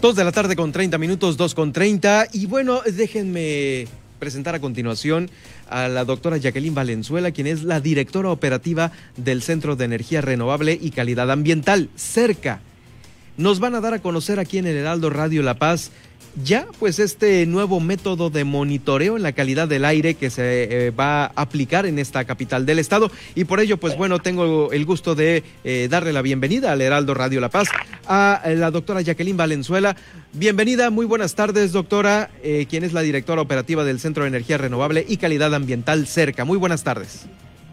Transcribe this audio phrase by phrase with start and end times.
[0.00, 2.28] Dos de la tarde con 30 minutos, dos con 30.
[2.32, 5.30] Y bueno, déjenme presentar a continuación
[5.70, 10.78] a la doctora Jacqueline Valenzuela, quien es la directora operativa del Centro de Energía Renovable
[10.80, 12.60] y Calidad Ambiental, CERCA.
[13.38, 15.90] Nos van a dar a conocer aquí en el Heraldo Radio La Paz
[16.42, 20.90] ya pues este nuevo método de monitoreo en la calidad del aire que se eh,
[20.90, 24.84] va a aplicar en esta capital del estado y por ello pues bueno tengo el
[24.84, 27.68] gusto de eh, darle la bienvenida al Heraldo Radio La Paz
[28.06, 29.96] a la doctora Jacqueline Valenzuela.
[30.32, 34.58] Bienvenida, muy buenas tardes doctora, eh, quien es la directora operativa del Centro de Energía
[34.58, 36.44] Renovable y Calidad Ambiental CERCA.
[36.44, 37.26] Muy buenas tardes.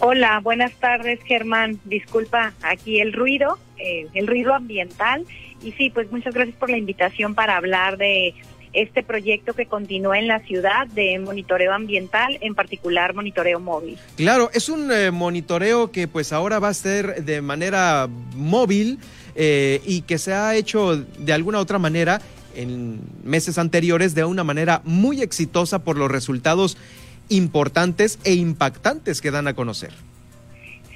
[0.00, 1.80] Hola, buenas tardes Germán.
[1.84, 5.24] Disculpa aquí el ruido, el ruido ambiental
[5.62, 8.34] y sí, pues muchas gracias por la invitación para hablar de
[8.72, 13.98] este proyecto que continúa en la ciudad de monitoreo ambiental, en particular monitoreo móvil.
[14.16, 18.98] Claro, es un eh, monitoreo que pues ahora va a ser de manera móvil
[19.34, 22.20] eh, y que se ha hecho de alguna otra manera
[22.54, 26.76] en meses anteriores de una manera muy exitosa por los resultados
[27.28, 29.92] importantes e impactantes que dan a conocer.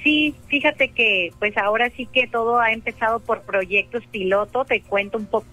[0.03, 5.17] Sí, fíjate que pues ahora sí que todo ha empezado por proyectos piloto, te cuento
[5.17, 5.47] un poco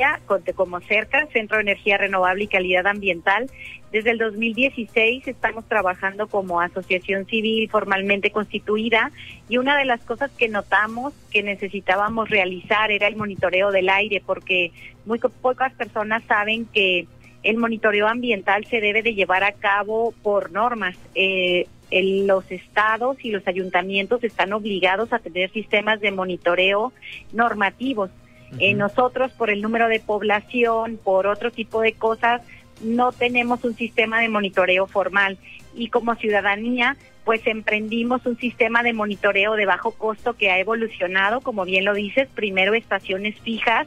[0.00, 0.18] ya
[0.54, 3.50] como cerca, Centro de Energía Renovable y Calidad Ambiental.
[3.92, 9.10] Desde el 2016 estamos trabajando como asociación civil formalmente constituida
[9.48, 14.22] y una de las cosas que notamos que necesitábamos realizar era el monitoreo del aire
[14.24, 14.72] porque
[15.04, 17.06] muy pocas personas saben que
[17.42, 20.96] el monitoreo ambiental se debe de llevar a cabo por normas.
[21.14, 26.92] Eh, los estados y los ayuntamientos están obligados a tener sistemas de monitoreo
[27.32, 28.10] normativos.
[28.58, 32.42] Eh, nosotros, por el número de población, por otro tipo de cosas,
[32.82, 35.38] no tenemos un sistema de monitoreo formal.
[35.74, 41.40] Y como ciudadanía, pues emprendimos un sistema de monitoreo de bajo costo que ha evolucionado,
[41.40, 43.86] como bien lo dices, primero estaciones fijas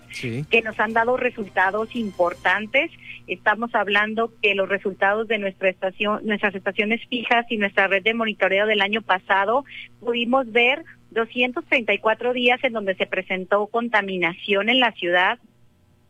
[0.49, 2.91] que nos han dado resultados importantes.
[3.27, 8.13] Estamos hablando que los resultados de nuestra estación, nuestras estaciones fijas y nuestra red de
[8.13, 9.65] monitoreo del año pasado
[9.99, 15.39] pudimos ver 234 días en donde se presentó contaminación en la ciudad,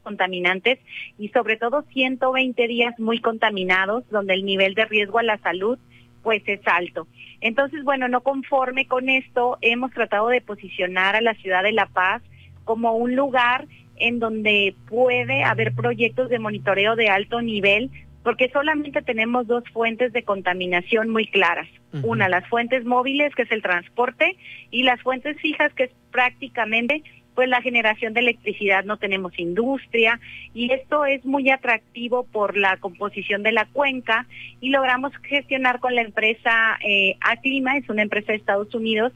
[0.03, 0.79] contaminantes
[1.17, 5.79] y sobre todo 120 días muy contaminados donde el nivel de riesgo a la salud
[6.23, 7.07] pues es alto.
[7.41, 11.87] Entonces, bueno, no conforme con esto, hemos tratado de posicionar a la ciudad de La
[11.87, 12.23] Paz
[12.63, 13.67] como un lugar
[13.97, 17.91] en donde puede haber proyectos de monitoreo de alto nivel,
[18.23, 21.67] porque solamente tenemos dos fuentes de contaminación muy claras.
[22.01, 24.35] Una, las fuentes móviles, que es el transporte,
[24.71, 27.03] y las fuentes fijas, que es prácticamente
[27.35, 30.19] pues la generación de electricidad, no tenemos industria
[30.53, 34.27] y esto es muy atractivo por la composición de la cuenca
[34.61, 39.13] y logramos gestionar con la empresa eh, Aclima, es una empresa de Estados Unidos,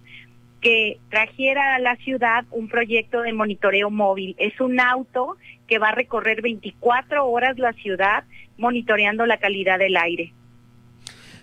[0.62, 4.36] que trajera a la ciudad un proyecto de monitoreo móvil.
[4.40, 8.24] Es un auto que va a recorrer 24 horas la ciudad
[8.58, 10.34] monitoreando la calidad del aire.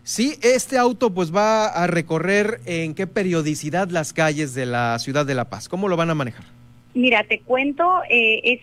[0.02, 5.24] Sí, este auto pues va a recorrer en qué periodicidad las calles de la ciudad
[5.24, 5.68] de La Paz.
[5.68, 6.44] ¿Cómo lo van a manejar?
[6.94, 8.60] Mira, te cuento, eh, es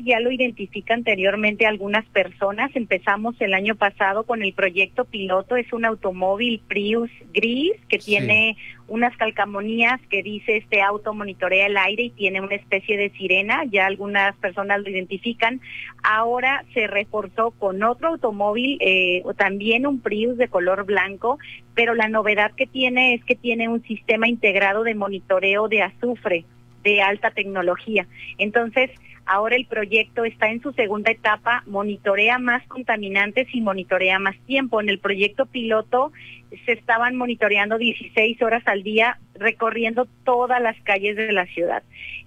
[0.00, 2.70] ya lo identifica anteriormente algunas personas.
[2.74, 5.56] Empezamos el año pasado con el proyecto piloto.
[5.56, 8.56] Es un automóvil Prius gris que tiene
[8.88, 13.64] unas calcamonías que dice este auto monitorea el aire y tiene una especie de sirena.
[13.70, 15.60] Ya algunas personas lo identifican.
[16.02, 21.38] Ahora se reforzó con otro automóvil, eh, también un Prius de color blanco,
[21.74, 26.44] pero la novedad que tiene es que tiene un sistema integrado de monitoreo de azufre
[26.82, 28.06] de alta tecnología.
[28.38, 28.90] Entonces,
[29.26, 34.80] ahora el proyecto está en su segunda etapa, monitorea más contaminantes y monitorea más tiempo.
[34.80, 36.12] En el proyecto piloto
[36.66, 41.82] se estaban monitoreando 16 horas al día recorriendo todas las calles de la ciudad.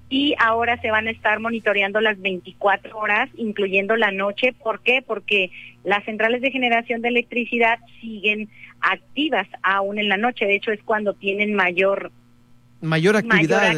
[0.07, 4.53] Y ahora se van a estar monitoreando las 24 horas, incluyendo la noche.
[4.53, 5.01] ¿Por qué?
[5.01, 5.49] Porque
[5.83, 8.49] las centrales de generación de electricidad siguen
[8.81, 10.45] activas aún en la noche.
[10.45, 12.11] De hecho, es cuando tienen mayor
[12.81, 13.73] mayor actividad,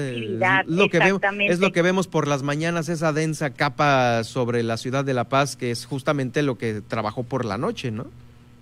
[0.65, 4.77] lo que vemos, es lo que vemos por las mañanas, esa densa capa sobre la
[4.77, 8.07] ciudad de La Paz, que es justamente lo que trabajó por la noche, ¿no?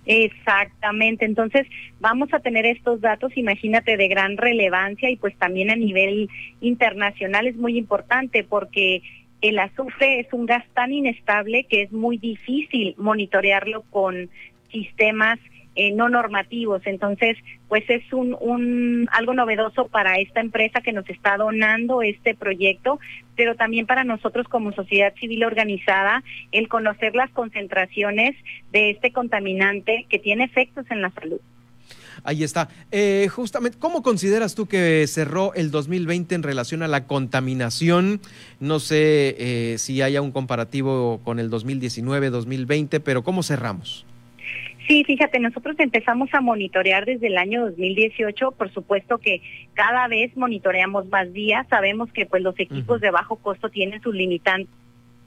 [0.06, 1.66] Exactamente, entonces
[1.98, 6.30] vamos a tener estos datos, imagínate, de gran relevancia y pues también a nivel
[6.60, 9.02] internacional es muy importante porque
[9.40, 14.30] el azufre es un gas tan inestable que es muy difícil monitorearlo con
[14.70, 15.40] sistemas
[15.76, 16.82] eh, no normativos.
[16.86, 17.36] Entonces,
[17.68, 22.98] pues es un, un algo novedoso para esta empresa que nos está donando este proyecto,
[23.36, 28.34] pero también para nosotros como sociedad civil organizada el conocer las concentraciones
[28.72, 31.40] de este contaminante que tiene efectos en la salud.
[32.24, 32.68] Ahí está.
[32.90, 38.20] Eh, justamente, ¿cómo consideras tú que cerró el 2020 en relación a la contaminación?
[38.58, 44.06] No sé eh, si haya un comparativo con el 2019, 2020, pero ¿cómo cerramos?
[44.86, 49.42] Sí, fíjate, nosotros empezamos a monitorear desde el año 2018, por supuesto que
[49.74, 54.14] cada vez monitoreamos más días, sabemos que pues los equipos de bajo costo tienen sus
[54.14, 54.70] limitantes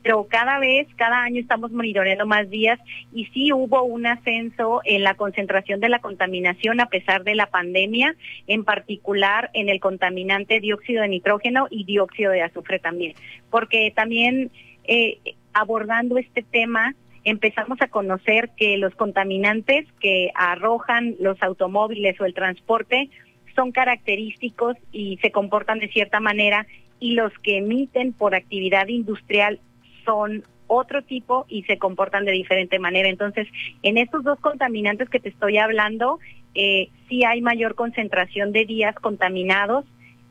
[0.02, 2.80] pero cada vez, cada año estamos monitoreando más días.
[3.14, 7.48] Y sí hubo un ascenso en la concentración de la contaminación a pesar de la
[7.48, 8.16] pandemia,
[8.48, 13.14] en particular en el contaminante dióxido de nitrógeno y dióxido de azufre también,
[13.50, 14.52] porque también
[14.86, 15.20] eh,
[15.54, 22.34] abordando este tema empezamos a conocer que los contaminantes que arrojan los automóviles o el
[22.34, 23.10] transporte
[23.56, 26.66] son característicos y se comportan de cierta manera
[27.00, 29.60] y los que emiten por actividad industrial
[30.06, 33.10] son otro tipo y se comportan de diferente manera.
[33.10, 33.48] Entonces,
[33.82, 36.20] en estos dos contaminantes que te estoy hablando,
[36.54, 39.86] eh, sí hay mayor concentración de días contaminados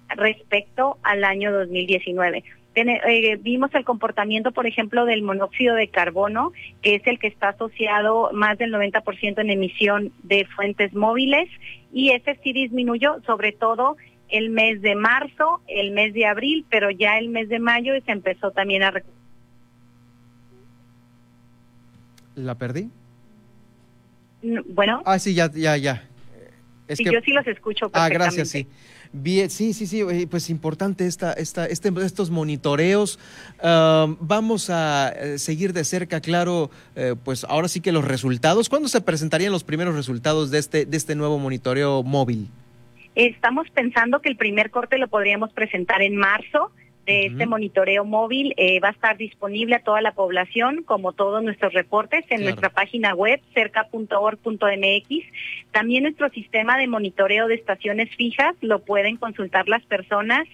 [0.09, 2.45] respecto al año 2019.
[2.75, 7.49] Eh, vimos el comportamiento, por ejemplo, del monóxido de carbono, que es el que está
[7.49, 11.49] asociado más del 90% en emisión de fuentes móviles,
[11.93, 13.97] y ese sí disminuyó, sobre todo
[14.29, 18.13] el mes de marzo, el mes de abril, pero ya el mes de mayo se
[18.13, 18.93] empezó también a
[22.37, 22.89] ¿La perdí?
[24.69, 25.03] Bueno.
[25.05, 26.08] Ah, sí, ya, ya, ya.
[26.89, 27.05] Es que...
[27.05, 28.67] yo sí los escucho Ah, gracias, sí.
[29.13, 33.19] Bien, sí, sí, sí, pues importante esta, esta, este, estos monitoreos.
[33.63, 38.69] vamos a eh, seguir de cerca, claro, eh, pues ahora sí que los resultados.
[38.69, 42.49] ¿Cuándo se presentarían los primeros resultados de este, de este nuevo monitoreo móvil?
[43.15, 46.71] Estamos pensando que el primer corte lo podríamos presentar en marzo
[47.09, 51.43] de este monitoreo móvil eh, va a estar disponible a toda la población, como todos
[51.43, 55.09] nuestros reportes, en nuestra página web cerca.org.mx.
[55.73, 60.47] También nuestro sistema de monitoreo de estaciones fijas lo pueden consultar las personas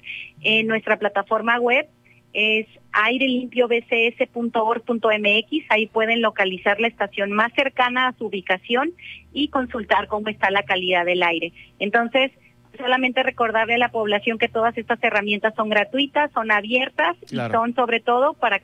[0.43, 1.89] en nuestra plataforma web
[2.35, 5.65] es airelimpiobcs.org.mx.
[5.71, 8.93] Ahí pueden localizar la estación más cercana a su ubicación
[9.33, 11.53] y consultar cómo está la calidad del aire.
[11.79, 12.33] Entonces,
[12.77, 17.75] solamente recordarle a la población que todas estas herramientas son gratuitas, son abiertas y son
[17.75, 18.61] sobre todo para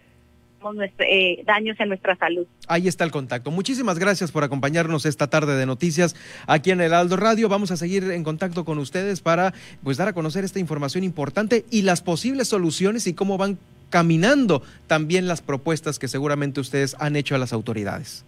[0.99, 2.47] eh, daños en nuestra salud.
[2.69, 3.51] Ahí está el contacto.
[3.51, 6.15] Muchísimas gracias por acompañarnos esta tarde de noticias
[6.47, 7.49] aquí en el Aldo Radio.
[7.49, 11.65] Vamos a seguir en contacto con ustedes para pues dar a conocer esta información importante
[11.71, 13.59] y las posibles soluciones y cómo van
[13.89, 18.25] caminando también las propuestas que seguramente ustedes han hecho a las autoridades.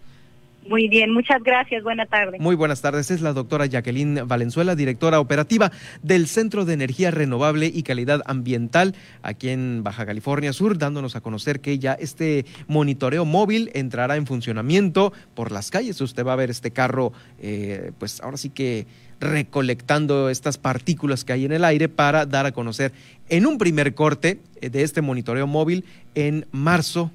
[0.67, 1.83] Muy bien, muchas gracias.
[1.83, 2.39] Buenas tardes.
[2.39, 3.11] Muy buenas tardes.
[3.11, 5.71] Es la doctora Jacqueline Valenzuela, directora operativa
[6.01, 11.21] del Centro de Energía Renovable y Calidad Ambiental aquí en Baja California Sur, dándonos a
[11.21, 15.99] conocer que ya este monitoreo móvil entrará en funcionamiento por las calles.
[15.99, 17.11] Usted va a ver este carro,
[17.41, 18.87] eh, pues ahora sí que
[19.19, 22.91] recolectando estas partículas que hay en el aire para dar a conocer
[23.29, 27.11] en un primer corte eh, de este monitoreo móvil en marzo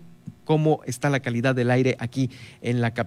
[0.48, 2.30] cómo está la calidad del aire aquí
[2.62, 3.06] en la capital.